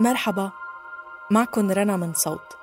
مرحبا 0.00 0.52
معكم 1.30 1.70
رنا 1.70 1.96
من 1.96 2.14
صوت. 2.14 2.56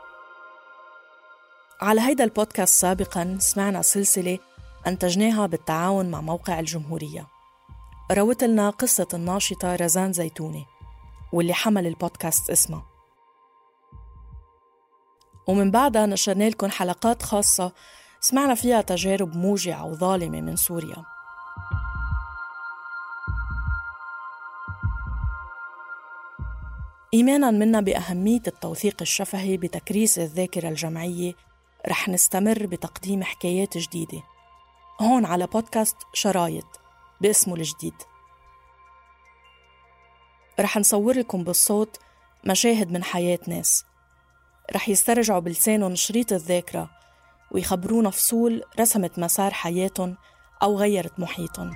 على 1.81 2.01
هيدا 2.01 2.23
البودكاست 2.23 2.81
سابقا 2.81 3.37
سمعنا 3.39 3.81
سلسلة 3.81 4.39
أنتجناها 4.87 5.45
بالتعاون 5.45 6.11
مع 6.11 6.21
موقع 6.21 6.59
الجمهورية. 6.59 7.27
روت 8.11 8.43
لنا 8.43 8.69
قصة 8.69 9.07
الناشطة 9.13 9.75
رزان 9.75 10.13
زيتوني 10.13 10.65
واللي 11.33 11.53
حمل 11.53 11.87
البودكاست 11.87 12.49
اسمها. 12.49 12.85
ومن 15.47 15.71
بعدها 15.71 16.05
نشرنا 16.05 16.49
لكم 16.49 16.69
حلقات 16.69 17.23
خاصة 17.23 17.71
سمعنا 18.19 18.55
فيها 18.55 18.81
تجارب 18.81 19.35
موجعة 19.35 19.85
وظالمة 19.85 20.41
من 20.41 20.55
سوريا. 20.55 21.10
إيمانا 27.13 27.51
منا 27.51 27.81
بأهمية 27.81 28.41
التوثيق 28.47 28.97
الشفهي 29.01 29.57
بتكريس 29.57 30.19
الذاكرة 30.19 30.69
الجمعية 30.69 31.33
رح 31.87 32.09
نستمر 32.09 32.65
بتقديم 32.65 33.23
حكايات 33.23 33.77
جديدة. 33.77 34.23
هون 35.01 35.25
على 35.25 35.47
بودكاست 35.47 35.95
شرايط 36.13 36.79
باسمه 37.21 37.55
الجديد. 37.55 37.93
رح 40.59 40.77
نصور 40.77 41.17
لكم 41.17 41.43
بالصوت 41.43 41.99
مشاهد 42.45 42.91
من 42.91 43.03
حياة 43.03 43.39
ناس. 43.47 43.85
رح 44.75 44.89
يسترجعوا 44.89 45.39
بلسانهم 45.39 45.95
شريط 45.95 46.33
الذاكرة 46.33 46.89
ويخبرونا 47.51 48.09
فصول 48.09 48.63
رسمت 48.79 49.19
مسار 49.19 49.53
حياتهم 49.53 50.17
أو 50.63 50.77
غيرت 50.77 51.19
محيطهم. 51.19 51.71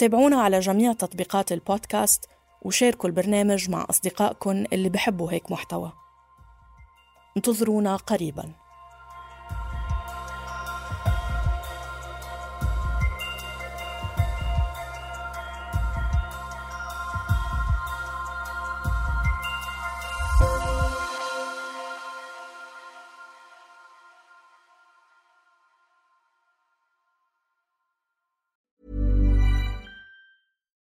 تابعونا 0.00 0.40
على 0.42 0.60
جميع 0.60 0.92
تطبيقات 0.92 1.52
البودكاست 1.52 2.28
وشاركوا 2.62 3.08
البرنامج 3.08 3.70
مع 3.70 3.86
أصدقائكم 3.90 4.64
اللي 4.72 4.88
بحبوا 4.88 5.32
هيك 5.32 5.50
محتوى. 5.50 5.92
انتظرونا 7.36 7.96
قريباً. 7.96 8.59